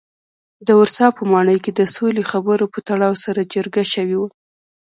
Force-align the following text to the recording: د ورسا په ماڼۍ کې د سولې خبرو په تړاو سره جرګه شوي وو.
د 0.67 0.69
ورسا 0.79 1.07
په 1.17 1.23
ماڼۍ 1.31 1.57
کې 1.65 1.71
د 1.75 1.81
سولې 1.95 2.23
خبرو 2.31 2.65
په 2.73 2.79
تړاو 2.87 3.13
سره 3.25 3.49
جرګه 3.53 3.83
شوي 3.93 4.15
وو. 4.19 4.27